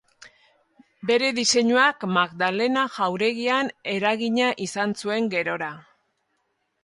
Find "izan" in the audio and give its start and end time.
4.69-4.99